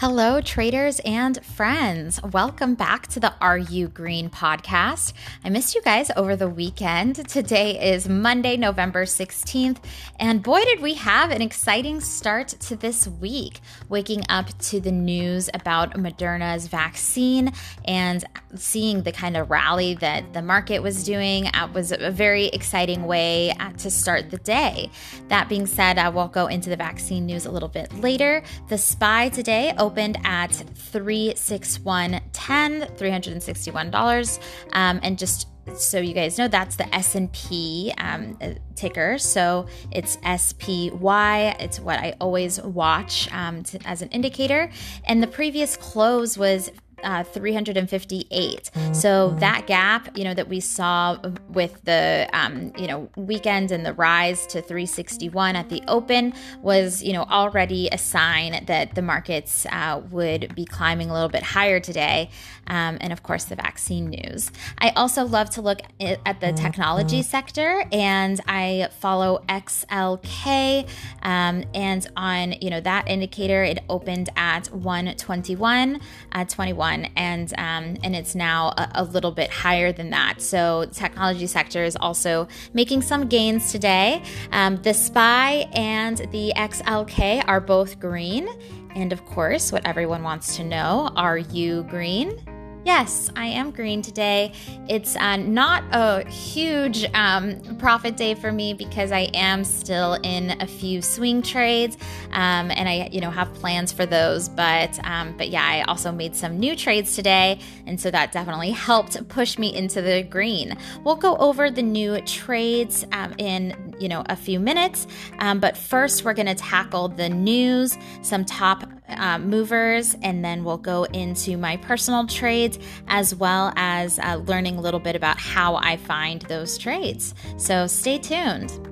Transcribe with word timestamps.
Hello, 0.00 0.40
traders 0.40 0.98
and 1.00 1.44
friends. 1.44 2.22
Welcome 2.22 2.74
back 2.74 3.06
to 3.08 3.20
the 3.20 3.34
Are 3.38 3.58
You 3.58 3.86
Green 3.86 4.30
podcast. 4.30 5.12
I 5.44 5.50
missed 5.50 5.74
you 5.74 5.82
guys 5.82 6.10
over 6.16 6.36
the 6.36 6.48
weekend. 6.48 7.28
Today 7.28 7.92
is 7.92 8.08
Monday, 8.08 8.56
November 8.56 9.04
16th, 9.04 9.76
and 10.18 10.42
boy, 10.42 10.64
did 10.64 10.80
we 10.80 10.94
have 10.94 11.30
an 11.30 11.42
exciting 11.42 12.00
start 12.00 12.48
to 12.48 12.76
this 12.76 13.08
week. 13.08 13.60
Waking 13.90 14.22
up 14.30 14.46
to 14.60 14.80
the 14.80 14.90
news 14.90 15.50
about 15.52 15.92
Moderna's 15.92 16.66
vaccine 16.66 17.52
and 17.84 18.24
seeing 18.54 19.02
the 19.02 19.12
kind 19.12 19.36
of 19.36 19.50
rally 19.50 19.96
that 19.96 20.32
the 20.32 20.40
market 20.40 20.82
was 20.82 21.04
doing 21.04 21.48
uh, 21.48 21.68
was 21.74 21.92
a 21.92 22.10
very 22.10 22.46
exciting 22.46 23.04
way 23.04 23.50
uh, 23.50 23.70
to 23.72 23.90
start 23.90 24.30
the 24.30 24.38
day. 24.38 24.90
That 25.28 25.50
being 25.50 25.66
said, 25.66 25.98
uh, 25.98 26.10
we'll 26.14 26.28
go 26.28 26.46
into 26.46 26.70
the 26.70 26.76
vaccine 26.76 27.26
news 27.26 27.44
a 27.44 27.50
little 27.50 27.68
bit 27.68 27.92
later. 28.00 28.42
The 28.70 28.78
SPY 28.78 29.28
today 29.28 29.74
opened 29.90 30.18
at 30.24 30.50
361.10, 30.50 32.96
$361. 32.96 34.38
Um, 34.72 35.00
and 35.02 35.18
just 35.18 35.48
so 35.76 35.98
you 35.98 36.14
guys 36.14 36.38
know 36.38 36.48
that's 36.48 36.76
the 36.76 36.94
s&p 36.94 37.92
um, 37.98 38.38
ticker. 38.74 39.18
So 39.18 39.66
it's 39.92 40.16
spy 40.36 41.54
it's 41.60 41.78
what 41.78 42.00
i 42.00 42.16
always 42.20 42.60
watch 42.62 43.30
um, 43.32 43.62
to, 43.64 43.78
as 43.86 44.00
an 44.02 44.08
indicator. 44.08 44.70
And 45.04 45.22
the 45.22 45.28
previous 45.28 45.76
close 45.76 46.38
was 46.38 46.70
uh, 47.02 47.24
358. 47.24 48.70
So 48.92 49.30
that 49.38 49.66
gap, 49.66 50.16
you 50.16 50.24
know, 50.24 50.34
that 50.34 50.48
we 50.48 50.60
saw 50.60 51.18
with 51.48 51.82
the, 51.84 52.28
um, 52.32 52.72
you 52.76 52.86
know, 52.86 53.08
weekend 53.16 53.70
and 53.70 53.84
the 53.84 53.94
rise 53.94 54.46
to 54.48 54.62
361 54.62 55.56
at 55.56 55.68
the 55.68 55.82
open 55.88 56.32
was, 56.62 57.02
you 57.02 57.12
know, 57.12 57.22
already 57.24 57.88
a 57.92 57.98
sign 57.98 58.64
that 58.66 58.94
the 58.94 59.02
markets 59.02 59.66
uh, 59.66 60.00
would 60.10 60.54
be 60.54 60.64
climbing 60.64 61.10
a 61.10 61.12
little 61.12 61.28
bit 61.28 61.42
higher 61.42 61.80
today. 61.80 62.30
Um, 62.66 62.98
and 63.00 63.12
of 63.12 63.22
course, 63.22 63.44
the 63.44 63.56
vaccine 63.56 64.10
news. 64.10 64.50
I 64.78 64.90
also 64.90 65.24
love 65.24 65.50
to 65.50 65.62
look 65.62 65.80
at 66.00 66.40
the 66.40 66.52
technology 66.52 67.22
sector, 67.22 67.84
and 67.90 68.40
I 68.46 68.88
follow 69.00 69.42
XLK. 69.48 70.88
Um, 71.22 71.64
and 71.74 72.06
on, 72.16 72.52
you 72.60 72.70
know, 72.70 72.80
that 72.80 73.08
indicator, 73.08 73.64
it 73.64 73.80
opened 73.88 74.30
at 74.36 74.68
121, 74.68 76.00
uh, 76.32 76.44
21 76.44 76.89
and 77.16 77.52
um, 77.58 77.96
and 78.02 78.14
it's 78.14 78.34
now 78.34 78.68
a, 78.76 78.90
a, 78.96 79.04
little 79.04 79.32
bit 79.32 79.50
higher 79.50 79.92
than 79.92 80.10
that. 80.10 80.40
So 80.40 80.86
technology 80.92 81.46
sector 81.46 81.84
is 81.84 81.96
also 81.96 82.48
making 82.72 83.02
some 83.02 83.28
gains 83.28 83.72
today. 83.72 84.22
Um, 84.52 84.76
the 84.82 84.94
SPY 84.94 85.68
and 85.72 86.18
the 86.30 86.52
XLK 86.56 87.44
are 87.46 87.60
both 87.60 87.98
green, 87.98 88.48
and 88.94 89.12
of 89.12 89.24
course, 89.26 89.72
what 89.72 89.86
everyone 89.86 90.22
wants 90.22 90.56
to 90.56 90.64
know: 90.64 91.10
Are 91.16 91.38
you 91.38 91.84
green? 91.84 92.59
Yes, 92.82 93.30
I 93.36 93.44
am 93.46 93.72
green 93.72 94.00
today. 94.00 94.52
It's 94.88 95.14
uh, 95.14 95.36
not 95.36 95.84
a 95.92 96.26
huge 96.30 97.04
um, 97.12 97.60
profit 97.78 98.16
day 98.16 98.34
for 98.34 98.50
me 98.50 98.72
because 98.72 99.12
I 99.12 99.28
am 99.34 99.64
still 99.64 100.14
in 100.22 100.58
a 100.62 100.66
few 100.66 101.02
swing 101.02 101.42
trades, 101.42 101.98
um, 102.32 102.70
and 102.70 102.88
I, 102.88 103.10
you 103.12 103.20
know, 103.20 103.30
have 103.30 103.52
plans 103.52 103.92
for 103.92 104.06
those. 104.06 104.48
But, 104.48 104.98
um, 105.04 105.36
but 105.36 105.50
yeah, 105.50 105.62
I 105.62 105.82
also 105.82 106.10
made 106.10 106.34
some 106.34 106.58
new 106.58 106.74
trades 106.74 107.14
today, 107.14 107.58
and 107.86 108.00
so 108.00 108.10
that 108.10 108.32
definitely 108.32 108.70
helped 108.70 109.28
push 109.28 109.58
me 109.58 109.74
into 109.74 110.00
the 110.00 110.22
green. 110.22 110.74
We'll 111.04 111.16
go 111.16 111.36
over 111.36 111.70
the 111.70 111.82
new 111.82 112.18
trades 112.22 113.04
um, 113.12 113.34
in, 113.36 113.94
you 114.00 114.08
know, 114.08 114.24
a 114.26 114.36
few 114.36 114.58
minutes. 114.58 115.06
Um, 115.40 115.60
but 115.60 115.76
first, 115.76 116.24
we're 116.24 116.34
going 116.34 116.46
to 116.46 116.54
tackle 116.54 117.08
the 117.08 117.28
news, 117.28 117.98
some 118.22 118.46
top 118.46 118.84
uh, 119.16 119.38
movers, 119.38 120.16
and 120.22 120.44
then 120.44 120.64
we'll 120.64 120.76
go 120.78 121.04
into 121.04 121.56
my 121.56 121.76
personal 121.78 122.26
trades 122.26 122.78
as 123.08 123.34
well 123.34 123.72
as 123.76 124.18
uh, 124.18 124.36
learning 124.46 124.76
a 124.76 124.80
little 124.80 125.00
bit 125.00 125.16
about 125.16 125.38
how 125.38 125.76
I 125.76 125.96
find 125.96 126.42
those 126.42 126.78
trades. 126.78 127.34
So 127.56 127.86
stay 127.86 128.18
tuned. 128.18 128.89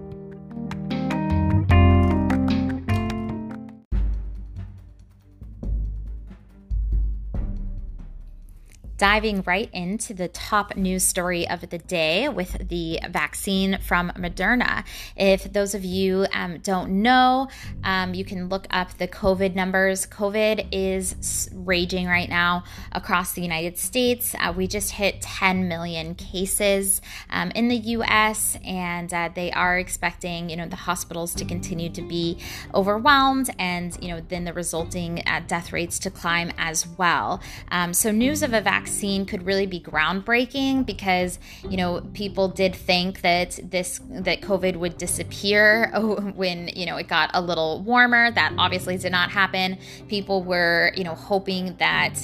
Diving 8.98 9.42
right 9.46 9.70
into 9.72 10.12
the 10.12 10.28
top 10.28 10.76
news 10.76 11.04
story 11.04 11.48
of 11.48 11.70
the 11.70 11.78
day 11.78 12.28
with 12.28 12.68
the 12.68 12.98
vaccine 13.08 13.78
from 13.78 14.10
Moderna. 14.16 14.84
If 15.16 15.52
those 15.52 15.74
of 15.74 15.84
you 15.84 16.26
um, 16.32 16.58
don't 16.58 17.02
know, 17.02 17.48
um, 17.84 18.12
you 18.12 18.24
can 18.24 18.48
look 18.48 18.66
up 18.70 18.98
the 18.98 19.06
COVID 19.06 19.54
numbers. 19.54 20.04
COVID 20.04 20.68
is 20.72 21.48
raging 21.54 22.06
right 22.06 22.28
now 22.28 22.64
across 22.90 23.32
the 23.32 23.42
United 23.42 23.78
States. 23.78 24.34
Uh, 24.40 24.52
we 24.54 24.66
just 24.66 24.90
hit 24.90 25.22
10 25.22 25.68
million 25.68 26.16
cases 26.16 27.00
um, 27.30 27.52
in 27.52 27.68
the 27.68 27.76
U.S., 27.76 28.58
and 28.64 29.14
uh, 29.14 29.30
they 29.32 29.52
are 29.52 29.78
expecting, 29.78 30.50
you 30.50 30.56
know, 30.56 30.66
the 30.66 30.76
hospitals 30.76 31.34
to 31.36 31.44
continue 31.44 31.88
to 31.90 32.02
be 32.02 32.38
overwhelmed, 32.74 33.48
and 33.60 33.96
you 34.02 34.08
know, 34.08 34.20
then 34.28 34.44
the 34.44 34.52
resulting 34.52 35.22
uh, 35.24 35.40
death 35.46 35.72
rates 35.72 36.00
to 36.00 36.10
climb 36.10 36.52
as 36.58 36.86
well. 36.86 37.40
Um, 37.70 37.94
so, 37.94 38.10
news 38.10 38.42
of 38.42 38.52
a 38.52 38.60
vaccine 38.60 38.87
vaccine 38.88 39.26
could 39.26 39.44
really 39.44 39.66
be 39.66 39.78
groundbreaking 39.78 40.86
because 40.86 41.38
you 41.68 41.76
know 41.76 42.00
people 42.14 42.48
did 42.48 42.74
think 42.74 43.20
that 43.20 43.60
this 43.62 44.00
that 44.08 44.40
COVID 44.40 44.76
would 44.76 44.96
disappear 44.96 45.90
when 46.34 46.68
you 46.68 46.86
know 46.86 46.96
it 46.96 47.06
got 47.06 47.30
a 47.34 47.40
little 47.42 47.82
warmer. 47.82 48.30
That 48.30 48.54
obviously 48.56 48.96
did 48.96 49.12
not 49.12 49.30
happen. 49.30 49.76
People 50.08 50.42
were 50.42 50.90
you 50.96 51.04
know 51.04 51.14
hoping 51.14 51.76
that 51.76 52.14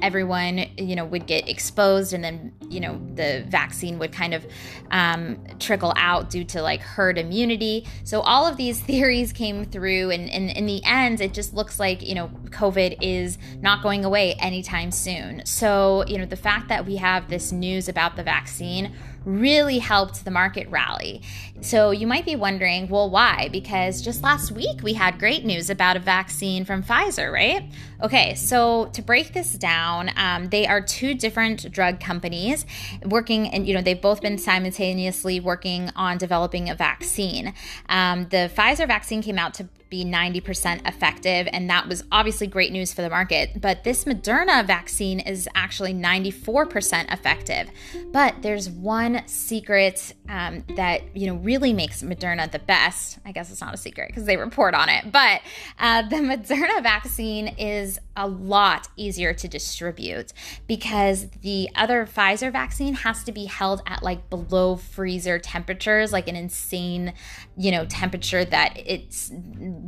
everyone 0.00 0.64
you 0.78 0.96
know 0.96 1.04
would 1.04 1.26
get 1.26 1.46
exposed 1.46 2.14
and 2.14 2.24
then 2.24 2.54
you 2.70 2.80
know 2.80 2.98
the 3.14 3.44
vaccine 3.48 3.98
would 3.98 4.12
kind 4.12 4.32
of 4.32 4.46
um, 4.90 5.38
trickle 5.58 5.92
out 5.96 6.30
due 6.30 6.44
to 6.44 6.62
like 6.62 6.80
herd 6.80 7.18
immunity. 7.18 7.86
So 8.04 8.22
all 8.22 8.46
of 8.46 8.56
these 8.56 8.80
theories 8.94 9.32
came 9.32 9.66
through, 9.66 10.10
and, 10.10 10.30
and 10.30 10.50
in 10.50 10.64
the 10.64 10.82
end, 10.84 11.20
it 11.20 11.34
just 11.34 11.52
looks 11.52 11.78
like 11.78 12.02
you 12.02 12.14
know 12.14 12.28
COVID 12.46 12.96
is 13.02 13.36
not 13.60 13.82
going 13.82 14.06
away 14.06 14.34
anytime 14.34 14.90
soon. 14.90 15.44
So 15.44 16.04
you 16.14 16.20
know, 16.20 16.26
the 16.26 16.36
fact 16.36 16.68
that 16.68 16.86
we 16.86 16.94
have 16.94 17.28
this 17.28 17.50
news 17.50 17.88
about 17.88 18.14
the 18.14 18.22
vaccine 18.22 18.94
really 19.24 19.80
helped 19.80 20.24
the 20.24 20.30
market 20.30 20.68
rally. 20.68 21.22
So 21.60 21.90
you 21.90 22.06
might 22.06 22.24
be 22.24 22.36
wondering, 22.36 22.88
well, 22.88 23.10
why? 23.10 23.48
Because 23.50 24.00
just 24.00 24.22
last 24.22 24.52
week 24.52 24.80
we 24.84 24.92
had 24.92 25.18
great 25.18 25.44
news 25.44 25.70
about 25.70 25.96
a 25.96 25.98
vaccine 25.98 26.64
from 26.64 26.84
Pfizer, 26.84 27.32
right? 27.32 27.68
Okay, 28.00 28.36
so 28.36 28.90
to 28.92 29.02
break 29.02 29.32
this 29.32 29.54
down, 29.54 30.12
um, 30.16 30.50
they 30.50 30.68
are 30.68 30.80
two 30.80 31.14
different 31.14 31.72
drug 31.72 31.98
companies 31.98 32.64
working, 33.04 33.48
and 33.48 33.66
you 33.66 33.74
know 33.74 33.82
they've 33.82 34.00
both 34.00 34.22
been 34.22 34.38
simultaneously 34.38 35.40
working 35.40 35.90
on 35.96 36.16
developing 36.16 36.70
a 36.70 36.76
vaccine. 36.76 37.54
Um, 37.88 38.28
the 38.28 38.52
Pfizer 38.54 38.86
vaccine 38.86 39.20
came 39.20 39.38
out 39.38 39.54
to 39.54 39.68
be 39.94 40.04
90% 40.04 40.88
effective, 40.88 41.48
and 41.52 41.70
that 41.70 41.88
was 41.88 42.02
obviously 42.10 42.48
great 42.48 42.72
news 42.72 42.92
for 42.92 43.02
the 43.02 43.08
market. 43.10 43.60
But 43.60 43.84
this 43.84 44.04
Moderna 44.04 44.66
vaccine 44.66 45.20
is 45.20 45.48
actually 45.54 45.94
94% 45.94 47.12
effective. 47.12 47.70
But 48.10 48.42
there's 48.42 48.68
one 48.68 49.22
secret 49.26 50.14
um, 50.28 50.64
that 50.74 51.16
you 51.16 51.28
know 51.28 51.36
really 51.36 51.72
makes 51.72 52.02
Moderna 52.02 52.50
the 52.50 52.58
best. 52.58 53.18
I 53.24 53.30
guess 53.30 53.52
it's 53.52 53.60
not 53.60 53.72
a 53.72 53.76
secret 53.76 54.08
because 54.08 54.24
they 54.24 54.36
report 54.36 54.74
on 54.74 54.88
it. 54.88 55.12
But 55.12 55.42
uh, 55.78 56.02
the 56.02 56.16
Moderna 56.16 56.82
vaccine 56.82 57.48
is 57.48 58.00
a 58.16 58.26
lot 58.26 58.88
easier 58.96 59.34
to 59.34 59.48
distribute 59.48 60.32
because 60.66 61.28
the 61.42 61.68
other 61.74 62.06
Pfizer 62.06 62.50
vaccine 62.52 62.94
has 62.94 63.24
to 63.24 63.32
be 63.32 63.44
held 63.44 63.82
at 63.86 64.02
like 64.02 64.30
below 64.30 64.76
freezer 64.76 65.38
temperatures, 65.38 66.12
like 66.12 66.28
an 66.28 66.36
insane, 66.36 67.12
you 67.56 67.70
know, 67.70 67.84
temperature 67.86 68.44
that 68.44 68.74
it's 68.76 69.30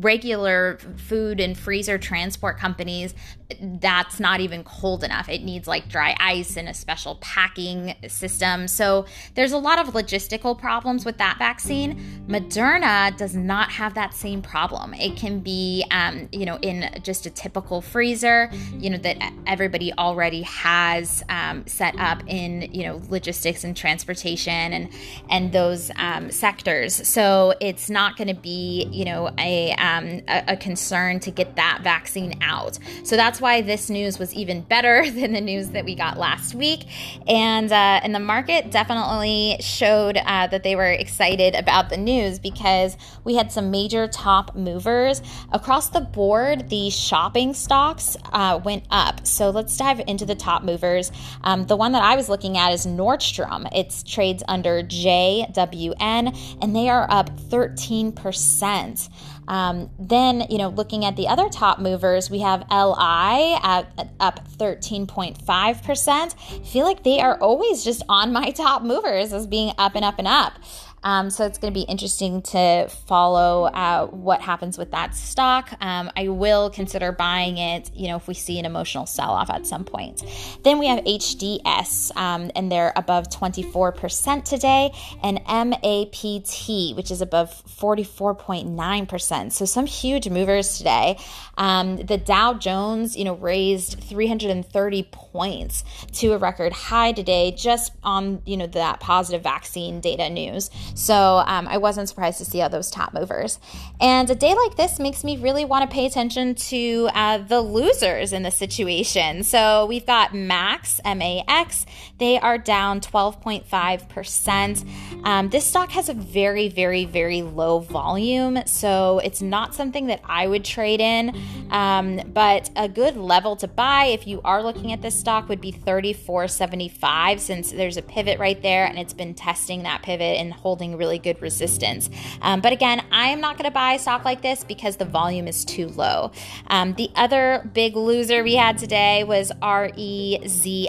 regular 0.00 0.78
food 0.96 1.40
and 1.40 1.56
freezer 1.56 1.98
transport 1.98 2.58
companies 2.58 3.14
that's 3.60 4.18
not 4.18 4.40
even 4.40 4.64
cold 4.64 5.04
enough. 5.04 5.28
It 5.28 5.42
needs 5.42 5.68
like 5.68 5.88
dry 5.88 6.16
ice 6.18 6.56
and 6.56 6.68
a 6.68 6.74
special 6.74 7.16
packing 7.16 7.94
system. 8.08 8.66
So 8.66 9.06
there's 9.34 9.52
a 9.52 9.58
lot 9.58 9.78
of 9.78 9.94
logistical 9.94 10.58
problems 10.58 11.04
with 11.04 11.18
that 11.18 11.38
vaccine. 11.38 12.24
Moderna 12.28 13.16
does 13.16 13.36
not 13.36 13.70
have 13.70 13.94
that 13.94 14.14
same 14.14 14.42
problem. 14.42 14.94
It 14.94 15.16
can 15.16 15.40
be, 15.40 15.84
um, 15.90 16.28
you 16.32 16.44
know, 16.44 16.58
in 16.60 17.00
just 17.02 17.26
a 17.26 17.30
typical 17.30 17.80
freezer, 17.80 18.50
you 18.78 18.90
know, 18.90 18.98
that 18.98 19.16
everybody 19.46 19.92
already 19.94 20.42
has 20.42 21.22
um, 21.28 21.66
set 21.66 21.98
up 21.98 22.22
in, 22.26 22.62
you 22.72 22.84
know, 22.84 23.00
logistics 23.08 23.62
and 23.62 23.76
transportation 23.76 24.72
and 24.72 24.88
and 25.30 25.52
those 25.52 25.90
um, 25.96 26.30
sectors. 26.30 26.94
So 27.08 27.54
it's 27.60 27.88
not 27.88 28.16
going 28.16 28.28
to 28.28 28.34
be, 28.34 28.88
you 28.90 29.04
know, 29.04 29.30
a, 29.38 29.74
um, 29.78 30.22
a 30.28 30.44
a 30.48 30.56
concern 30.56 31.20
to 31.20 31.30
get 31.30 31.56
that 31.56 31.80
vaccine 31.82 32.38
out. 32.42 32.78
So 33.04 33.16
that's 33.16 33.40
why 33.40 33.62
this 33.62 33.90
news 33.90 34.18
was 34.18 34.34
even 34.34 34.62
better 34.62 35.10
than 35.10 35.32
the 35.32 35.40
news 35.40 35.70
that 35.70 35.84
we 35.84 35.94
got 35.94 36.18
last 36.18 36.54
week, 36.54 36.84
and 37.26 37.70
uh, 37.70 38.00
and 38.02 38.14
the 38.14 38.20
market 38.20 38.70
definitely 38.70 39.56
showed 39.60 40.16
uh, 40.16 40.46
that 40.48 40.62
they 40.62 40.76
were 40.76 40.90
excited 40.90 41.54
about 41.54 41.90
the 41.90 41.96
news 41.96 42.38
because 42.38 42.96
we 43.24 43.34
had 43.34 43.52
some 43.52 43.70
major 43.70 44.08
top 44.08 44.54
movers 44.54 45.22
across 45.52 45.90
the 45.90 46.00
board. 46.00 46.68
The 46.70 46.90
shopping 46.90 47.54
stocks 47.54 48.16
uh, 48.32 48.60
went 48.64 48.84
up. 48.90 49.26
So 49.26 49.50
let's 49.50 49.76
dive 49.76 50.00
into 50.06 50.24
the 50.24 50.34
top 50.34 50.62
movers. 50.62 51.12
Um, 51.42 51.66
the 51.66 51.76
one 51.76 51.92
that 51.92 52.02
I 52.02 52.16
was 52.16 52.28
looking 52.28 52.56
at 52.56 52.72
is 52.72 52.86
Nordstrom. 52.86 53.68
It 53.72 54.02
trades 54.06 54.42
under 54.48 54.82
JWN, 54.82 56.58
and 56.62 56.76
they 56.76 56.88
are 56.88 57.06
up 57.10 57.30
13%. 57.30 59.08
Um, 59.48 59.90
then, 59.98 60.46
you 60.50 60.58
know, 60.58 60.68
looking 60.68 61.04
at 61.04 61.16
the 61.16 61.28
other 61.28 61.48
top 61.48 61.78
movers, 61.78 62.30
we 62.30 62.40
have 62.40 62.60
LI 62.70 63.54
at, 63.62 63.86
up 64.18 64.48
13.5%. 64.48 65.38
I 65.40 66.64
feel 66.64 66.84
like 66.84 67.02
they 67.04 67.20
are 67.20 67.38
always 67.38 67.84
just 67.84 68.02
on 68.08 68.32
my 68.32 68.50
top 68.56 68.82
movers 68.82 69.32
as 69.32 69.46
being 69.46 69.72
up 69.78 69.94
and 69.94 70.04
up 70.04 70.18
and 70.18 70.28
up. 70.28 70.54
Um, 71.02 71.30
so 71.30 71.46
it's 71.46 71.58
going 71.58 71.72
to 71.72 71.78
be 71.78 71.84
interesting 71.84 72.42
to 72.42 72.88
follow 73.06 73.64
uh, 73.64 74.06
what 74.06 74.40
happens 74.40 74.76
with 74.76 74.90
that 74.90 75.14
stock. 75.14 75.72
Um, 75.80 76.10
I 76.16 76.28
will 76.28 76.70
consider 76.70 77.12
buying 77.12 77.58
it, 77.58 77.90
you 77.94 78.08
know, 78.08 78.16
if 78.16 78.26
we 78.26 78.34
see 78.34 78.58
an 78.58 78.64
emotional 78.64 79.06
sell 79.06 79.30
off 79.30 79.50
at 79.50 79.66
some 79.66 79.84
point. 79.84 80.24
Then 80.64 80.78
we 80.78 80.86
have 80.88 81.04
HDS, 81.04 82.16
um, 82.16 82.50
and 82.54 82.70
they're 82.70 82.92
above 82.96 83.28
24% 83.28 84.44
today, 84.44 84.92
and 85.22 85.40
MAPT, 85.46 86.96
which 86.96 87.10
is 87.10 87.20
above 87.20 87.50
44.9%. 87.68 89.52
So 89.52 89.64
some 89.64 89.86
huge 89.86 90.28
movers 90.28 90.78
today. 90.78 91.18
Um, 91.56 91.96
the 91.96 92.18
Dow 92.18 92.54
Jones, 92.54 93.16
you 93.16 93.24
know, 93.24 93.34
raised 93.34 94.00
330 94.00 95.08
points 95.10 95.84
to 96.12 96.32
a 96.32 96.38
record 96.38 96.72
high 96.72 97.12
today 97.12 97.52
just 97.52 97.92
on, 98.02 98.42
you 98.44 98.56
know, 98.56 98.66
that 98.68 99.00
positive 99.00 99.42
vaccine 99.42 100.00
data 100.00 100.28
news. 100.28 100.70
So 100.94 101.42
um, 101.46 101.68
I 101.68 101.78
wasn't 101.78 102.08
surprised 102.08 102.38
to 102.38 102.44
see 102.44 102.62
all 102.62 102.68
those 102.68 102.90
top 102.90 103.12
movers. 103.12 103.58
And 104.00 104.28
a 104.30 104.34
day 104.34 104.54
like 104.54 104.76
this 104.76 104.98
makes 104.98 105.24
me 105.24 105.36
really 105.36 105.64
want 105.64 105.88
to 105.88 105.94
pay 105.94 106.06
attention 106.06 106.54
to 106.54 107.08
uh, 107.14 107.38
the 107.38 107.60
losers 107.60 108.32
in 108.32 108.42
the 108.42 108.50
situation. 108.50 109.42
So 109.42 109.86
we've 109.86 110.06
got 110.06 110.34
Max, 110.34 111.00
M 111.04 111.22
A 111.22 111.42
X. 111.48 111.86
They 112.18 112.38
are 112.38 112.58
down 112.58 113.00
12.5%. 113.00 115.24
Um, 115.24 115.48
this 115.48 115.64
stock 115.64 115.90
has 115.90 116.08
a 116.08 116.14
very, 116.14 116.68
very, 116.68 117.04
very 117.04 117.42
low 117.42 117.80
volume. 117.80 118.58
So 118.66 119.20
it's 119.24 119.42
not 119.42 119.74
something 119.74 120.06
that 120.06 120.20
I 120.24 120.46
would 120.46 120.64
trade 120.64 121.00
in. 121.00 121.36
Um, 121.70 122.20
but 122.32 122.70
a 122.76 122.88
good 122.88 123.16
level 123.16 123.56
to 123.56 123.68
buy 123.68 124.06
if 124.06 124.26
you 124.26 124.40
are 124.44 124.62
looking 124.62 124.92
at 124.92 125.02
this 125.02 125.18
stock 125.18 125.48
would 125.48 125.60
be 125.60 125.72
34.75 125.72 127.40
since 127.40 127.72
there's 127.72 127.96
a 127.96 128.02
pivot 128.02 128.38
right 128.38 128.60
there 128.62 128.86
and 128.86 128.98
it's 128.98 129.12
been 129.12 129.34
testing 129.34 129.82
that 129.82 130.02
pivot 130.02 130.38
and 130.38 130.52
holding 130.52 130.75
holding 130.76 130.98
really 130.98 131.18
good 131.18 131.40
resistance. 131.40 132.10
Um, 132.42 132.60
but 132.60 132.70
again, 132.70 133.02
I 133.10 133.28
am 133.28 133.40
not 133.40 133.56
going 133.56 133.64
to 133.64 133.70
buy 133.70 133.94
a 133.94 133.98
stock 133.98 134.26
like 134.26 134.42
this 134.42 134.62
because 134.62 134.96
the 134.96 135.06
volume 135.06 135.48
is 135.48 135.64
too 135.64 135.88
low. 135.88 136.32
Um, 136.66 136.92
the 136.94 137.08
other 137.14 137.70
big 137.72 137.96
loser 137.96 138.42
we 138.42 138.56
had 138.56 138.76
today 138.76 139.24
was 139.24 139.50
REZI. 139.62 140.88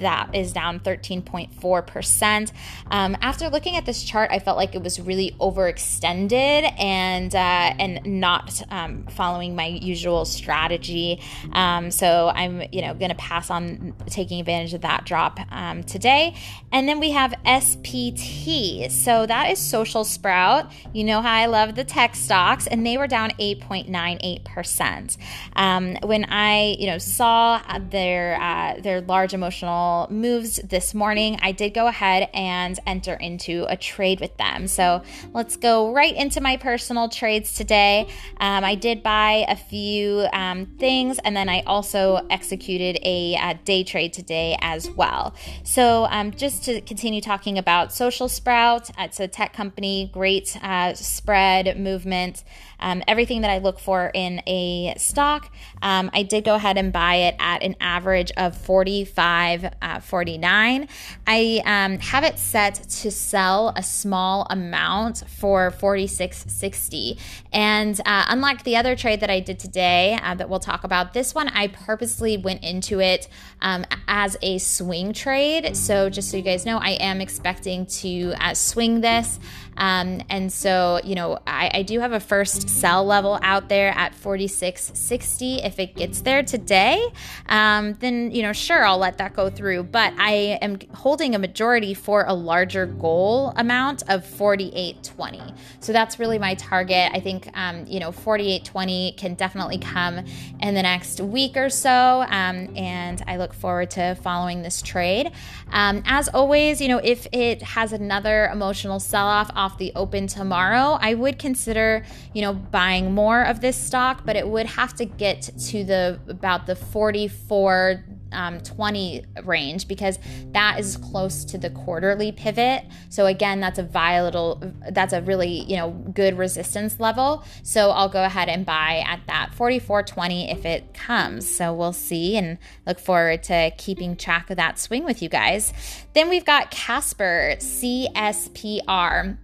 That 0.00 0.34
is 0.34 0.52
down 0.52 0.80
13.4%. 0.80 2.52
Um, 2.90 3.16
after 3.22 3.48
looking 3.48 3.76
at 3.76 3.86
this 3.86 4.04
chart, 4.04 4.30
I 4.30 4.38
felt 4.38 4.58
like 4.58 4.74
it 4.74 4.82
was 4.82 5.00
really 5.00 5.34
overextended 5.40 6.78
and 6.78 7.34
uh, 7.34 7.38
and 7.38 8.20
not 8.20 8.62
um, 8.70 9.06
following 9.06 9.56
my 9.56 9.66
usual 9.66 10.26
strategy. 10.26 11.22
Um, 11.54 11.90
so 11.90 12.30
I'm 12.34 12.62
you 12.70 12.82
know 12.82 12.92
going 12.92 13.08
to 13.08 13.16
pass 13.16 13.48
on 13.48 13.94
taking 14.08 14.40
advantage 14.40 14.74
of 14.74 14.82
that 14.82 15.06
drop 15.06 15.38
um, 15.50 15.84
today. 15.84 16.34
And 16.70 16.86
then 16.86 17.00
we 17.00 17.12
have 17.12 17.32
SPT. 17.46 18.90
So 19.06 19.24
that 19.24 19.52
is 19.52 19.60
Social 19.60 20.02
Sprout. 20.02 20.72
You 20.92 21.04
know 21.04 21.22
how 21.22 21.32
I 21.32 21.46
love 21.46 21.76
the 21.76 21.84
tech 21.84 22.16
stocks, 22.16 22.66
and 22.66 22.84
they 22.84 22.98
were 22.98 23.06
down 23.06 23.30
8.98%. 23.38 25.16
Um, 25.54 25.96
when 26.02 26.24
I, 26.24 26.74
you 26.76 26.88
know, 26.88 26.98
saw 26.98 27.62
their 27.88 28.36
uh, 28.42 28.80
their 28.80 29.02
large 29.02 29.32
emotional 29.32 30.08
moves 30.10 30.56
this 30.56 30.92
morning, 30.92 31.38
I 31.40 31.52
did 31.52 31.72
go 31.72 31.86
ahead 31.86 32.28
and 32.34 32.76
enter 32.84 33.14
into 33.14 33.64
a 33.68 33.76
trade 33.76 34.18
with 34.18 34.36
them. 34.38 34.66
So 34.66 35.04
let's 35.32 35.56
go 35.56 35.92
right 35.92 36.16
into 36.16 36.40
my 36.40 36.56
personal 36.56 37.08
trades 37.08 37.54
today. 37.54 38.08
Um, 38.38 38.64
I 38.64 38.74
did 38.74 39.04
buy 39.04 39.46
a 39.48 39.54
few 39.54 40.26
um, 40.32 40.66
things, 40.80 41.20
and 41.20 41.36
then 41.36 41.48
I 41.48 41.60
also 41.60 42.26
executed 42.28 42.98
a, 43.04 43.36
a, 43.36 43.54
day 43.64 43.84
trade 43.84 44.12
today 44.12 44.58
as 44.60 44.90
well. 44.90 45.32
So 45.62 46.08
um, 46.10 46.32
just 46.32 46.64
to 46.64 46.80
continue 46.80 47.20
talking 47.20 47.56
about 47.56 47.92
Social 47.92 48.28
Sprout, 48.28 48.90
it's 48.98 49.20
a 49.20 49.28
tech 49.28 49.52
company, 49.52 50.10
great 50.12 50.56
uh, 50.62 50.94
spread 50.94 51.78
movement 51.78 52.44
um, 52.80 53.02
everything 53.08 53.42
that 53.42 53.50
I 53.50 53.58
look 53.58 53.78
for 53.78 54.10
in 54.14 54.42
a 54.46 54.94
stock. 54.96 55.52
Um, 55.82 56.10
I 56.12 56.22
did 56.22 56.44
go 56.44 56.54
ahead 56.54 56.76
and 56.76 56.92
buy 56.92 57.16
it 57.16 57.36
at 57.38 57.62
an 57.62 57.76
average 57.80 58.32
of 58.36 58.56
45 58.56 59.70
uh, 59.82 60.00
49 60.00 60.88
I 61.26 61.62
um, 61.64 61.98
have 61.98 62.24
it 62.24 62.38
set 62.38 62.74
to 62.74 63.10
sell 63.10 63.72
a 63.76 63.82
small 63.82 64.46
amount 64.50 65.24
for 65.28 65.70
46.60 65.70 67.18
and 67.52 68.00
uh, 68.04 68.26
unlike 68.28 68.64
the 68.64 68.76
other 68.76 68.96
trade 68.96 69.20
that 69.20 69.30
I 69.30 69.40
did 69.40 69.58
today 69.58 70.18
uh, 70.22 70.34
that 70.34 70.48
we'll 70.48 70.60
talk 70.60 70.84
about 70.84 71.12
this 71.12 71.34
one 71.34 71.48
I 71.48 71.68
purposely 71.68 72.36
went 72.36 72.62
into 72.62 73.00
it 73.00 73.28
um, 73.60 73.84
as 74.06 74.36
a 74.42 74.58
swing 74.58 75.12
trade. 75.12 75.76
So 75.76 76.10
just 76.10 76.30
so 76.30 76.36
you 76.36 76.42
guys 76.42 76.66
know 76.66 76.78
I 76.78 76.90
am 76.92 77.20
expecting 77.20 77.86
to 77.86 78.34
uh, 78.40 78.54
swing 78.54 79.00
this. 79.00 79.38
Um, 79.76 80.22
and 80.30 80.52
so, 80.52 81.00
you 81.04 81.14
know, 81.14 81.38
I, 81.46 81.70
I, 81.74 81.82
do 81.82 82.00
have 82.00 82.12
a 82.12 82.20
first 82.20 82.65
sell 82.66 83.04
level 83.04 83.38
out 83.42 83.68
there 83.68 83.90
at 83.96 84.14
46.60. 84.14 85.64
If 85.64 85.78
it 85.78 85.94
gets 85.94 86.20
there 86.20 86.42
today, 86.42 87.06
um, 87.48 87.94
then, 87.94 88.30
you 88.30 88.42
know, 88.42 88.52
sure, 88.52 88.84
I'll 88.84 88.98
let 88.98 89.18
that 89.18 89.34
go 89.34 89.50
through. 89.50 89.84
But 89.84 90.12
I 90.18 90.58
am 90.60 90.78
holding 90.94 91.34
a 91.34 91.38
majority 91.38 91.94
for 91.94 92.24
a 92.26 92.34
larger 92.34 92.86
goal 92.86 93.52
amount 93.56 94.02
of 94.08 94.24
48.20. 94.24 95.56
So 95.80 95.92
that's 95.92 96.18
really 96.18 96.38
my 96.38 96.54
target. 96.54 97.10
I 97.12 97.20
think, 97.20 97.48
um, 97.54 97.86
you 97.86 98.00
know, 98.00 98.10
48.20 98.10 99.16
can 99.16 99.34
definitely 99.34 99.78
come 99.78 100.18
in 100.60 100.74
the 100.74 100.82
next 100.82 101.20
week 101.20 101.56
or 101.56 101.70
so. 101.70 102.22
Um, 102.28 102.76
and 102.76 103.22
I 103.26 103.36
look 103.36 103.54
forward 103.54 103.90
to 103.92 104.14
following 104.16 104.62
this 104.62 104.82
trade. 104.82 105.32
Um, 105.72 106.02
as 106.06 106.28
always, 106.28 106.80
you 106.80 106.88
know, 106.88 107.00
if 107.02 107.26
it 107.32 107.62
has 107.62 107.92
another 107.92 108.48
emotional 108.52 109.00
sell 109.00 109.26
off, 109.26 109.50
off 109.54 109.78
the 109.78 109.92
open 109.94 110.26
tomorrow, 110.26 110.98
I 111.00 111.14
would 111.14 111.38
consider, 111.38 112.04
you 112.34 112.42
know, 112.42 112.55
buying 112.56 113.12
more 113.12 113.42
of 113.42 113.60
this 113.60 113.76
stock, 113.76 114.24
but 114.24 114.36
it 114.36 114.46
would 114.48 114.66
have 114.66 114.94
to 114.94 115.04
get 115.04 115.42
to 115.42 115.84
the 115.84 116.20
about 116.28 116.66
the 116.66 116.74
44 116.76 118.04
um, 118.32 118.60
20 118.60 119.24
range 119.44 119.88
because 119.88 120.18
that 120.52 120.78
is 120.78 120.96
close 120.96 121.44
to 121.46 121.58
the 121.58 121.70
quarterly 121.70 122.32
pivot. 122.32 122.84
So 123.08 123.26
again, 123.26 123.60
that's 123.60 123.78
a 123.78 123.82
volatile, 123.82 124.62
that's 124.90 125.12
a 125.12 125.22
really 125.22 125.62
you 125.64 125.76
know 125.76 125.90
good 125.90 126.36
resistance 126.36 127.00
level. 127.00 127.44
So 127.62 127.90
I'll 127.90 128.08
go 128.08 128.24
ahead 128.24 128.48
and 128.48 128.66
buy 128.66 129.04
at 129.06 129.20
that 129.26 129.52
44.20 129.56 130.52
if 130.52 130.64
it 130.64 130.94
comes. 130.94 131.48
So 131.48 131.72
we'll 131.72 131.92
see 131.92 132.36
and 132.36 132.58
look 132.86 132.98
forward 132.98 133.42
to 133.44 133.70
keeping 133.78 134.16
track 134.16 134.50
of 134.50 134.56
that 134.56 134.78
swing 134.78 135.04
with 135.04 135.22
you 135.22 135.28
guys. 135.28 135.72
Then 136.14 136.28
we've 136.28 136.44
got 136.44 136.70
Casper 136.70 137.56
CSPR. 137.58 139.38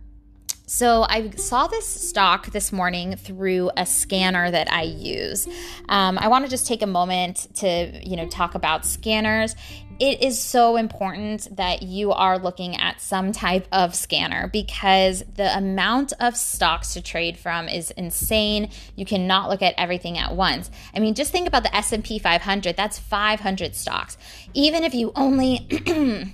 So 0.72 1.04
I 1.06 1.28
saw 1.32 1.66
this 1.66 1.86
stock 1.86 2.46
this 2.52 2.72
morning 2.72 3.16
through 3.16 3.70
a 3.76 3.84
scanner 3.84 4.50
that 4.50 4.72
I 4.72 4.84
use. 4.84 5.46
Um, 5.90 6.16
I 6.16 6.28
want 6.28 6.46
to 6.46 6.50
just 6.50 6.66
take 6.66 6.80
a 6.80 6.86
moment 6.86 7.46
to 7.56 8.00
you 8.02 8.16
know 8.16 8.26
talk 8.26 8.54
about 8.54 8.86
scanners 8.86 9.54
it 9.98 10.22
is 10.22 10.40
so 10.40 10.76
important 10.76 11.54
that 11.56 11.82
you 11.82 12.12
are 12.12 12.38
looking 12.38 12.76
at 12.76 13.00
some 13.00 13.32
type 13.32 13.66
of 13.72 13.94
scanner 13.94 14.48
because 14.48 15.24
the 15.36 15.56
amount 15.56 16.12
of 16.20 16.36
stocks 16.36 16.94
to 16.94 17.02
trade 17.02 17.38
from 17.38 17.68
is 17.68 17.90
insane. 17.92 18.70
You 18.96 19.04
cannot 19.04 19.48
look 19.48 19.62
at 19.62 19.74
everything 19.78 20.18
at 20.18 20.34
once. 20.34 20.70
I 20.94 20.98
mean, 20.98 21.14
just 21.14 21.32
think 21.32 21.46
about 21.46 21.62
the 21.62 21.74
S&P 21.74 22.18
500. 22.18 22.76
That's 22.76 22.98
500 22.98 23.74
stocks. 23.74 24.16
Even 24.54 24.84
if 24.84 24.94
you 24.94 25.12
only 25.14 25.66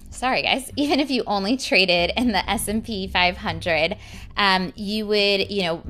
sorry 0.11 0.43
guys, 0.43 0.71
even 0.77 1.01
if 1.01 1.11
you 1.11 1.23
only 1.27 1.57
traded 1.57 2.13
in 2.17 2.33
the 2.33 2.49
S&P 2.51 3.07
500, 3.07 3.97
um, 4.37 4.73
you 4.77 5.07
would, 5.07 5.51
you 5.51 5.63
know, 5.63 5.83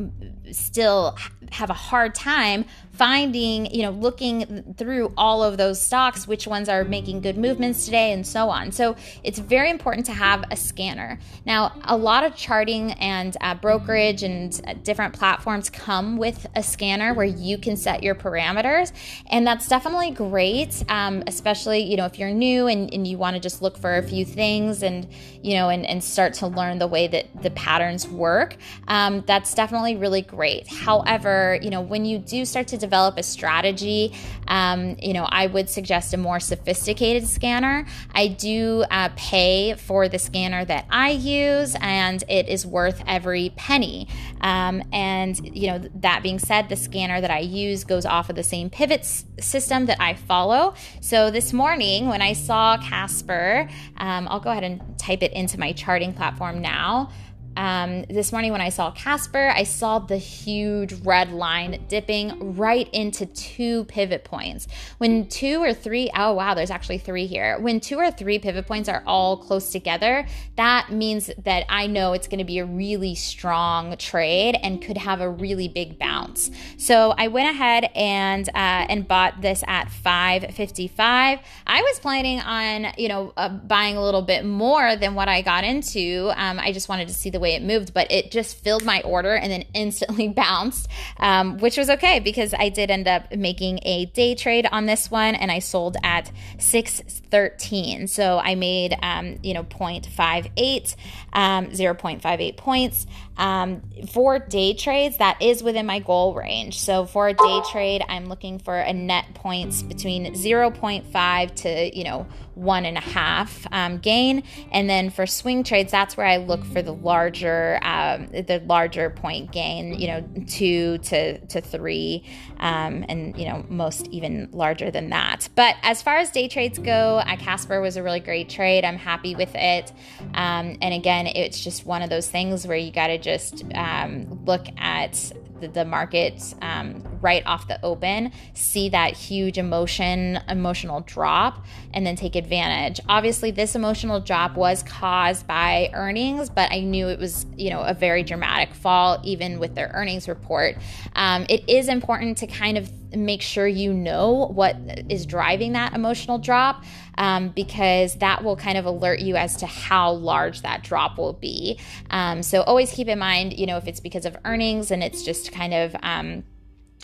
still 0.52 1.16
have 1.52 1.70
a 1.70 1.74
hard 1.74 2.14
time 2.14 2.64
finding, 2.92 3.66
you 3.72 3.82
know, 3.82 3.90
looking 3.90 4.74
through 4.76 5.12
all 5.16 5.44
of 5.44 5.56
those 5.56 5.80
stocks, 5.80 6.26
which 6.26 6.48
ones 6.48 6.68
are 6.68 6.82
making 6.82 7.20
good 7.20 7.38
movements 7.38 7.84
today, 7.84 8.12
and 8.12 8.26
so 8.26 8.48
on. 8.48 8.72
So 8.72 8.96
it's 9.22 9.38
very 9.38 9.70
important 9.70 10.04
to 10.06 10.12
have 10.12 10.44
a 10.50 10.56
scanner. 10.56 11.20
Now, 11.46 11.80
a 11.84 11.96
lot 11.96 12.24
of 12.24 12.34
charting 12.34 12.92
and 12.94 13.36
uh, 13.40 13.54
brokerage 13.54 14.24
and 14.24 14.60
uh, 14.66 14.74
different 14.82 15.14
platforms 15.14 15.70
come 15.70 16.16
with 16.16 16.44
a 16.56 16.62
scanner 16.62 17.14
where 17.14 17.26
you 17.26 17.56
can 17.56 17.76
set 17.76 18.02
your 18.02 18.16
parameters, 18.16 18.92
and 19.30 19.46
that's 19.46 19.68
definitely 19.68 20.10
great, 20.10 20.82
um, 20.88 21.22
especially, 21.28 21.84
you 21.84 21.96
know, 21.96 22.04
if 22.04 22.18
you're 22.18 22.30
new 22.30 22.66
and, 22.66 22.92
and 22.92 23.06
you 23.06 23.16
want 23.16 23.34
to 23.34 23.40
just 23.40 23.62
look 23.62 23.78
for 23.78 23.96
a 23.96 24.02
few 24.02 24.24
things 24.24 24.82
and, 24.82 25.06
you 25.40 25.54
know, 25.54 25.68
and, 25.68 25.86
and 25.86 26.02
start 26.02 26.34
to 26.34 26.48
learn 26.48 26.80
the 26.80 26.88
way 26.88 27.06
that 27.06 27.26
the 27.42 27.50
patterns 27.50 28.08
work. 28.08 28.56
Um, 28.88 29.22
that's 29.24 29.54
definitely 29.54 29.94
really 29.94 30.22
great. 30.22 30.66
However, 30.66 31.37
you 31.62 31.70
know, 31.70 31.80
when 31.80 32.04
you 32.04 32.18
do 32.18 32.44
start 32.44 32.66
to 32.68 32.78
develop 32.78 33.18
a 33.18 33.22
strategy, 33.22 34.12
um, 34.46 34.96
you 35.00 35.12
know, 35.12 35.26
I 35.28 35.46
would 35.46 35.68
suggest 35.68 36.14
a 36.14 36.16
more 36.16 36.40
sophisticated 36.40 37.26
scanner. 37.26 37.86
I 38.14 38.28
do 38.28 38.84
uh, 38.90 39.10
pay 39.16 39.74
for 39.74 40.08
the 40.08 40.18
scanner 40.18 40.64
that 40.64 40.84
I 40.90 41.10
use, 41.10 41.76
and 41.80 42.22
it 42.28 42.48
is 42.48 42.66
worth 42.66 43.02
every 43.06 43.52
penny. 43.56 44.08
Um, 44.40 44.82
and, 44.92 45.34
you 45.56 45.66
know, 45.68 45.78
that 45.96 46.22
being 46.22 46.38
said, 46.38 46.68
the 46.68 46.76
scanner 46.76 47.20
that 47.20 47.30
I 47.30 47.40
use 47.40 47.84
goes 47.84 48.06
off 48.06 48.30
of 48.30 48.36
the 48.36 48.42
same 48.42 48.70
pivot 48.70 49.00
s- 49.00 49.24
system 49.40 49.86
that 49.86 50.00
I 50.00 50.14
follow. 50.14 50.74
So 51.00 51.30
this 51.30 51.52
morning, 51.52 52.08
when 52.08 52.22
I 52.22 52.32
saw 52.32 52.78
Casper, 52.78 53.68
um, 53.96 54.28
I'll 54.28 54.40
go 54.40 54.50
ahead 54.50 54.64
and 54.64 54.80
type 54.98 55.22
it 55.22 55.32
into 55.32 55.58
my 55.58 55.72
charting 55.72 56.12
platform 56.12 56.60
now. 56.60 57.10
Um, 57.58 58.04
this 58.04 58.30
morning, 58.30 58.52
when 58.52 58.60
I 58.60 58.68
saw 58.68 58.92
Casper, 58.92 59.52
I 59.52 59.64
saw 59.64 59.98
the 59.98 60.16
huge 60.16 60.92
red 61.04 61.32
line 61.32 61.84
dipping 61.88 62.56
right 62.56 62.88
into 62.92 63.26
two 63.26 63.84
pivot 63.86 64.22
points. 64.22 64.68
When 64.98 65.28
two 65.28 65.60
or 65.60 65.74
three, 65.74 66.08
oh 66.16 66.34
wow, 66.34 66.54
there's 66.54 66.70
actually 66.70 66.98
three 66.98 67.26
here. 67.26 67.58
When 67.58 67.80
two 67.80 67.98
or 67.98 68.12
three 68.12 68.38
pivot 68.38 68.68
points 68.68 68.88
are 68.88 69.02
all 69.08 69.36
close 69.36 69.72
together, 69.72 70.24
that 70.54 70.92
means 70.92 71.32
that 71.36 71.64
I 71.68 71.88
know 71.88 72.12
it's 72.12 72.28
going 72.28 72.38
to 72.38 72.44
be 72.44 72.60
a 72.60 72.64
really 72.64 73.16
strong 73.16 73.96
trade 73.96 74.56
and 74.62 74.80
could 74.80 74.96
have 74.96 75.20
a 75.20 75.28
really 75.28 75.66
big 75.66 75.98
bounce. 75.98 76.52
So 76.76 77.12
I 77.18 77.26
went 77.26 77.48
ahead 77.48 77.90
and 77.96 78.48
uh, 78.50 78.86
and 78.88 79.08
bought 79.08 79.40
this 79.40 79.64
at 79.66 79.90
555. 79.90 81.40
I 81.66 81.82
was 81.82 81.98
planning 81.98 82.38
on 82.38 82.92
you 82.96 83.08
know 83.08 83.32
uh, 83.36 83.48
buying 83.48 83.96
a 83.96 84.04
little 84.04 84.22
bit 84.22 84.44
more 84.44 84.94
than 84.94 85.16
what 85.16 85.28
I 85.28 85.42
got 85.42 85.64
into. 85.64 86.30
Um, 86.36 86.60
I 86.60 86.70
just 86.70 86.88
wanted 86.88 87.08
to 87.08 87.14
see 87.14 87.30
the 87.30 87.40
way 87.40 87.47
way 87.48 87.54
it 87.54 87.62
moved, 87.62 87.94
but 87.94 88.10
it 88.10 88.30
just 88.30 88.56
filled 88.56 88.84
my 88.84 89.00
order 89.02 89.34
and 89.34 89.50
then 89.50 89.64
instantly 89.74 90.28
bounced, 90.28 90.88
um, 91.18 91.58
which 91.58 91.76
was 91.76 91.90
okay 91.90 92.20
because 92.20 92.54
I 92.54 92.68
did 92.68 92.90
end 92.90 93.08
up 93.08 93.34
making 93.34 93.80
a 93.82 94.06
day 94.06 94.34
trade 94.34 94.68
on 94.70 94.86
this 94.86 95.10
one 95.10 95.34
and 95.34 95.50
I 95.50 95.58
sold 95.58 95.96
at 96.02 96.30
613. 96.58 98.06
So 98.06 98.38
I 98.38 98.54
made, 98.54 98.96
um, 99.02 99.38
you 99.42 99.54
know, 99.54 99.64
0.58, 99.64 100.96
um, 101.32 101.66
0.58 101.66 102.56
points. 102.56 103.06
Um, 103.38 103.82
for 104.10 104.38
day 104.38 104.74
trades, 104.74 105.18
that 105.18 105.40
is 105.40 105.62
within 105.62 105.86
my 105.86 106.00
goal 106.00 106.34
range. 106.34 106.80
So 106.80 107.06
for 107.06 107.28
a 107.28 107.34
day 107.34 107.60
trade, 107.70 108.02
I'm 108.08 108.26
looking 108.26 108.58
for 108.58 108.76
a 108.76 108.92
net 108.92 109.34
points 109.34 109.82
between 109.82 110.34
0.5 110.34 111.54
to, 111.54 111.96
you 111.96 112.04
know, 112.04 112.26
one 112.58 112.84
and 112.84 112.96
a 112.98 113.00
half 113.00 113.66
um, 113.70 113.98
gain. 113.98 114.42
And 114.72 114.90
then 114.90 115.10
for 115.10 115.26
swing 115.26 115.62
trades, 115.62 115.92
that's 115.92 116.16
where 116.16 116.26
I 116.26 116.38
look 116.38 116.64
for 116.64 116.82
the 116.82 116.92
larger, 116.92 117.78
um, 117.82 118.26
the 118.26 118.60
larger 118.66 119.10
point 119.10 119.52
gain, 119.52 119.94
you 119.94 120.08
know, 120.08 120.24
two 120.48 120.98
to, 120.98 121.38
to 121.38 121.60
three, 121.60 122.24
um, 122.58 123.04
and, 123.08 123.38
you 123.38 123.46
know, 123.46 123.64
most 123.68 124.08
even 124.08 124.48
larger 124.52 124.90
than 124.90 125.10
that. 125.10 125.48
But 125.54 125.76
as 125.82 126.02
far 126.02 126.16
as 126.16 126.30
day 126.32 126.48
trades 126.48 126.78
go, 126.80 127.18
uh, 127.18 127.36
Casper 127.36 127.80
was 127.80 127.96
a 127.96 128.02
really 128.02 128.20
great 128.20 128.48
trade. 128.48 128.84
I'm 128.84 128.98
happy 128.98 129.36
with 129.36 129.54
it. 129.54 129.92
Um, 130.34 130.78
and 130.82 130.92
again, 130.92 131.28
it's 131.28 131.62
just 131.62 131.86
one 131.86 132.02
of 132.02 132.10
those 132.10 132.28
things 132.28 132.66
where 132.66 132.76
you 132.76 132.90
got 132.90 133.06
to 133.06 133.18
just 133.28 133.62
um, 133.74 134.42
look 134.46 134.66
at 134.78 135.32
the, 135.60 135.84
market 135.84 136.54
um, 136.62 137.02
right 137.20 137.42
off 137.44 137.68
the 137.68 137.84
open, 137.84 138.32
see 138.54 138.88
that 138.90 139.12
huge 139.12 139.58
emotion, 139.58 140.38
emotional 140.48 141.00
drop, 141.00 141.64
and 141.92 142.06
then 142.06 142.16
take 142.16 142.36
advantage. 142.36 143.00
Obviously, 143.08 143.50
this 143.50 143.74
emotional 143.74 144.20
drop 144.20 144.56
was 144.56 144.82
caused 144.82 145.46
by 145.46 145.90
earnings, 145.92 146.48
but 146.48 146.70
I 146.72 146.80
knew 146.80 147.08
it 147.08 147.18
was, 147.18 147.44
you 147.56 147.70
know, 147.70 147.80
a 147.80 147.92
very 147.92 148.22
dramatic 148.22 148.74
fall, 148.74 149.20
even 149.24 149.58
with 149.58 149.74
their 149.74 149.90
earnings 149.94 150.28
report. 150.28 150.76
Um, 151.14 151.44
it 151.48 151.68
is 151.68 151.88
important 151.88 152.38
to 152.38 152.46
kind 152.46 152.78
of 152.78 152.90
make 153.14 153.42
sure 153.42 153.66
you 153.66 153.92
know 153.92 154.50
what 154.52 154.76
is 155.08 155.26
driving 155.26 155.72
that 155.72 155.94
emotional 155.94 156.38
drop 156.38 156.84
um, 157.16 157.48
because 157.48 158.14
that 158.16 158.44
will 158.44 158.56
kind 158.56 158.78
of 158.78 158.84
alert 158.84 159.20
you 159.20 159.36
as 159.36 159.56
to 159.56 159.66
how 159.66 160.12
large 160.12 160.62
that 160.62 160.82
drop 160.82 161.18
will 161.18 161.32
be. 161.32 161.78
Um, 162.10 162.42
so 162.42 162.62
always 162.62 162.92
keep 162.92 163.08
in 163.08 163.18
mind, 163.18 163.58
you 163.58 163.66
know, 163.66 163.76
if 163.76 163.86
it's 163.86 164.00
because 164.00 164.24
of 164.24 164.36
earnings 164.44 164.90
and 164.90 165.02
it's 165.02 165.22
just 165.22 165.52
kind 165.52 165.74
of, 165.74 165.96
um, 166.02 166.44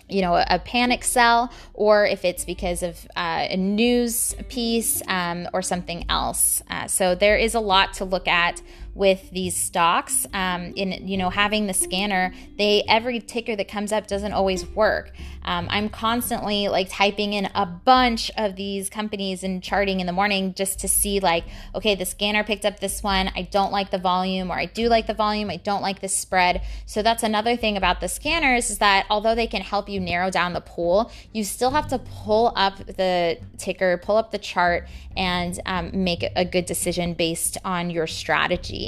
you 0.08 0.20
know, 0.20 0.34
a, 0.34 0.58
panic 0.58 1.02
sell, 1.02 1.50
or 1.72 2.04
if 2.04 2.26
it's 2.26 2.44
because 2.44 2.82
of 2.82 3.06
uh, 3.16 3.46
a 3.48 3.56
news 3.56 4.34
piece 4.50 5.02
um, 5.08 5.48
or 5.54 5.62
something 5.62 6.04
else. 6.10 6.62
Uh, 6.68 6.86
so 6.86 7.14
there 7.14 7.38
is 7.38 7.54
a 7.54 7.60
lot 7.60 7.94
to 7.94 8.04
look 8.04 8.28
at 8.28 8.60
with 8.94 9.30
these 9.30 9.56
stocks. 9.56 10.26
Um, 10.32 10.72
in 10.76 11.06
you 11.06 11.16
know 11.16 11.30
having 11.30 11.66
the 11.66 11.74
scanner, 11.74 12.32
they 12.56 12.84
every 12.88 13.20
ticker 13.20 13.56
that 13.56 13.68
comes 13.68 13.92
up 13.92 14.06
doesn't 14.06 14.32
always 14.32 14.66
work. 14.66 15.12
Um, 15.44 15.66
I'm 15.68 15.88
constantly 15.88 16.68
like 16.68 16.88
typing 16.90 17.34
in 17.34 17.46
a 17.54 17.66
bunch 17.66 18.30
of 18.36 18.56
these 18.56 18.88
companies 18.88 19.42
and 19.44 19.62
charting 19.62 20.00
in 20.00 20.06
the 20.06 20.12
morning 20.12 20.54
just 20.54 20.78
to 20.80 20.88
see 20.88 21.20
like, 21.20 21.44
okay, 21.74 21.94
the 21.94 22.06
scanner 22.06 22.44
picked 22.44 22.64
up 22.64 22.80
this 22.80 23.02
one. 23.02 23.30
I 23.36 23.42
don't 23.42 23.72
like 23.72 23.90
the 23.90 23.98
volume, 23.98 24.50
or 24.50 24.54
I 24.54 24.66
do 24.66 24.88
like 24.88 25.06
the 25.06 25.14
volume. 25.14 25.50
I 25.50 25.56
don't 25.56 25.82
like 25.82 26.00
the 26.00 26.08
spread. 26.08 26.62
So 26.86 27.02
that's 27.02 27.22
another 27.22 27.56
thing 27.56 27.76
about 27.76 28.00
the 28.00 28.08
scanners 28.08 28.70
is 28.70 28.78
that 28.78 29.06
although 29.10 29.34
they 29.34 29.46
can 29.46 29.62
help 29.62 29.88
you 29.88 30.00
narrow 30.00 30.30
down 30.30 30.52
the 30.52 30.60
pool, 30.60 31.10
you 31.32 31.44
still 31.44 31.70
have 31.72 31.88
to 31.88 31.98
pull 31.98 32.52
up 32.56 32.78
the 32.86 33.38
ticker, 33.58 33.98
pull 33.98 34.16
up 34.16 34.30
the 34.30 34.38
chart, 34.38 34.88
and 35.16 35.60
um, 35.66 35.90
make 35.92 36.24
a 36.36 36.44
good 36.44 36.66
decision 36.66 37.14
based 37.14 37.58
on 37.64 37.90
your 37.90 38.06
strategy. 38.06 38.83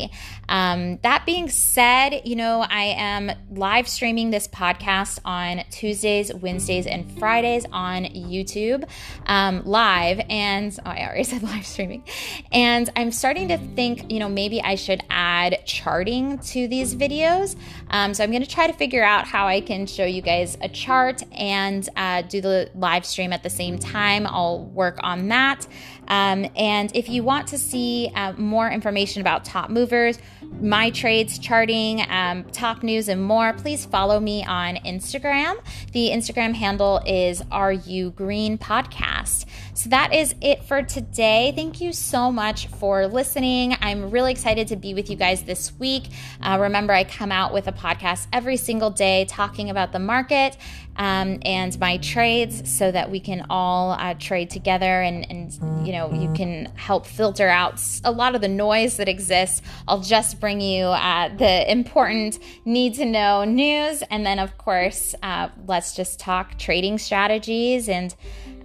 Um, 0.49 0.99
that 1.03 1.26
being 1.26 1.49
said, 1.49 2.23
you 2.25 2.37
know, 2.37 2.65
I 2.69 2.95
am 2.97 3.33
live 3.50 3.88
streaming 3.88 4.31
this 4.31 4.49
podcast 4.49 5.19
on 5.25 5.65
Tuesdays, 5.71 6.33
Wednesdays, 6.33 6.87
and 6.87 7.19
Fridays 7.19 7.67
on 7.73 8.05
YouTube 8.05 8.88
um, 9.26 9.62
live. 9.65 10.21
And 10.29 10.76
oh, 10.85 10.91
I 10.91 11.07
already 11.07 11.25
said 11.33 11.43
live 11.43 11.67
streaming. 11.67 12.05
And 12.53 12.91
I'm 12.97 13.11
starting 13.11 13.49
to 13.49 13.59
think, 13.59 14.11
you 14.11 14.19
know, 14.19 14.29
maybe 14.29 14.62
I 14.62 14.75
should 14.75 15.03
add 15.11 15.65
charting 15.67 16.38
to 16.38 16.69
these 16.69 16.95
videos. 16.95 17.57
Um, 17.91 18.15
so 18.15 18.25
I'm 18.25 18.31
going 18.31 18.43
to 18.43 18.49
try 18.49 18.67
to 18.67 18.73
figure 18.73 19.05
out 19.05 19.26
how 19.26 19.47
I 19.47 19.61
can 19.61 19.87
show 19.87 20.05
you 20.05 20.23
guys 20.23 20.57
a 20.61 20.69
chart 20.69 21.23
and 21.33 21.88
uh, 21.97 22.23
do 22.23 22.41
the 22.41 22.71
live 22.75 23.05
stream 23.05 23.33
at 23.33 23.43
the 23.43 23.50
same 23.50 23.79
time. 23.79 24.26
I'll 24.26 24.65
work 24.65 24.99
on 25.03 25.29
that. 25.29 25.67
Um, 26.08 26.46
and 26.56 26.94
if 26.94 27.08
you 27.08 27.22
want 27.22 27.48
to 27.48 27.58
see 27.58 28.10
uh, 28.14 28.32
more 28.34 28.70
information 28.70 29.20
about 29.20 29.44
top 29.44 29.70
movers, 29.70 30.18
my 30.60 30.90
trades 30.90 31.38
charting, 31.38 32.04
um, 32.08 32.44
top 32.44 32.82
news, 32.82 33.08
and 33.08 33.22
more, 33.22 33.52
please 33.52 33.84
follow 33.84 34.20
me 34.20 34.44
on 34.44 34.76
Instagram. 34.76 35.56
The 35.92 36.10
Instagram 36.10 36.54
handle 36.54 37.00
is 37.06 37.42
You 37.86 38.10
Green 38.10 38.58
Podcast. 38.58 39.44
So 39.76 39.90
that 39.90 40.14
is 40.14 40.35
it 40.40 40.64
for 40.64 40.80
today. 40.80 41.52
Thank 41.54 41.83
you 41.83 41.92
so 41.92 42.33
much 42.33 42.66
for 42.68 43.06
listening. 43.06 43.76
I'm 43.83 44.11
really 44.11 44.33
excited 44.33 44.68
to 44.68 44.76
be 44.76 44.95
with 44.95 45.11
you 45.11 45.16
guys 45.16 45.42
this 45.42 45.71
week. 45.78 46.04
Uh, 46.40 46.56
remember, 46.59 46.95
I 46.95 47.04
come 47.04 47.30
out 47.30 47.52
with 47.52 47.68
a 47.68 47.73
podcast 47.73 48.26
every 48.33 48.56
single 48.56 48.88
day 48.88 49.26
talking 49.26 49.68
about 49.68 49.92
the 49.92 49.99
market 49.99 50.56
um, 50.97 51.40
and 51.42 51.78
my 51.78 51.99
trades 51.99 52.73
so 52.73 52.90
that 52.90 53.11
we 53.11 53.21
can 53.21 53.45
all 53.50 53.90
uh, 53.90 54.14
trade 54.14 54.49
together 54.49 55.02
and, 55.02 55.30
and, 55.30 55.87
you 55.87 55.92
know, 55.92 56.11
you 56.11 56.33
can 56.33 56.73
help 56.75 57.04
filter 57.04 57.47
out 57.47 57.78
a 58.02 58.11
lot 58.11 58.35
of 58.35 58.40
the 58.40 58.49
noise 58.49 58.97
that 58.97 59.11
exists. 59.11 59.61
I'll 59.87 60.00
just 60.00 60.40
bring 60.40 60.62
you 60.62 60.87
uh, 60.87 61.37
the 61.37 61.71
important 61.71 62.38
need 62.64 62.95
to 62.95 63.04
know 63.04 63.45
news. 63.45 64.02
And 64.11 64.25
then, 64.25 64.38
of 64.38 64.56
course, 64.56 65.14
uh, 65.23 65.50
let's 65.66 65.95
just 65.95 66.18
talk 66.18 66.56
trading 66.56 66.97
strategies 66.97 67.90
and 67.90 68.14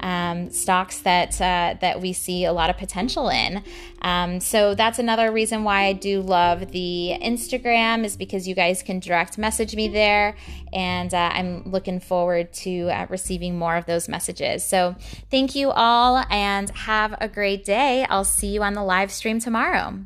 um, 0.01 0.49
stocks 0.49 0.99
that 1.01 1.39
uh, 1.39 1.75
that 1.79 2.01
we 2.01 2.13
see 2.13 2.45
a 2.45 2.53
lot 2.53 2.69
of 2.69 2.77
potential 2.77 3.29
in. 3.29 3.63
Um, 4.01 4.39
so 4.39 4.75
that's 4.75 4.99
another 4.99 5.31
reason 5.31 5.63
why 5.63 5.85
I 5.85 5.93
do 5.93 6.21
love 6.21 6.71
the 6.71 7.17
Instagram 7.21 8.03
is 8.03 8.17
because 8.17 8.47
you 8.47 8.55
guys 8.55 8.83
can 8.83 8.99
direct 8.99 9.37
message 9.37 9.75
me 9.75 9.87
there, 9.87 10.35
and 10.73 11.13
uh, 11.13 11.29
I'm 11.33 11.63
looking 11.69 11.99
forward 11.99 12.51
to 12.53 12.89
uh, 12.89 13.05
receiving 13.09 13.57
more 13.57 13.75
of 13.75 13.85
those 13.85 14.09
messages. 14.09 14.63
So 14.63 14.95
thank 15.29 15.55
you 15.55 15.71
all, 15.71 16.23
and 16.29 16.69
have 16.71 17.15
a 17.21 17.27
great 17.27 17.63
day. 17.63 18.05
I'll 18.09 18.23
see 18.23 18.47
you 18.47 18.63
on 18.63 18.73
the 18.73 18.83
live 18.83 19.11
stream 19.11 19.39
tomorrow. 19.39 19.99